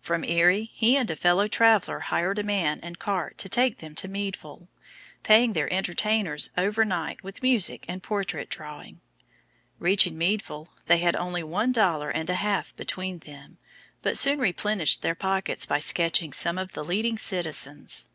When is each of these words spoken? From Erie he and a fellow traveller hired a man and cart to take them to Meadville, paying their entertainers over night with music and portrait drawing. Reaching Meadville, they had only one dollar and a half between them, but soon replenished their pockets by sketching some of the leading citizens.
From 0.00 0.24
Erie 0.24 0.64
he 0.64 0.96
and 0.96 1.08
a 1.08 1.14
fellow 1.14 1.46
traveller 1.46 2.00
hired 2.00 2.40
a 2.40 2.42
man 2.42 2.80
and 2.82 2.98
cart 2.98 3.38
to 3.38 3.48
take 3.48 3.78
them 3.78 3.94
to 3.94 4.08
Meadville, 4.08 4.68
paying 5.22 5.52
their 5.52 5.72
entertainers 5.72 6.50
over 6.58 6.84
night 6.84 7.22
with 7.22 7.44
music 7.44 7.84
and 7.86 8.02
portrait 8.02 8.50
drawing. 8.50 9.00
Reaching 9.78 10.18
Meadville, 10.18 10.68
they 10.86 10.98
had 10.98 11.14
only 11.14 11.44
one 11.44 11.70
dollar 11.70 12.10
and 12.10 12.28
a 12.28 12.34
half 12.34 12.74
between 12.74 13.20
them, 13.20 13.58
but 14.02 14.18
soon 14.18 14.40
replenished 14.40 15.02
their 15.02 15.14
pockets 15.14 15.64
by 15.64 15.78
sketching 15.78 16.32
some 16.32 16.58
of 16.58 16.72
the 16.72 16.82
leading 16.84 17.16
citizens. 17.16 18.08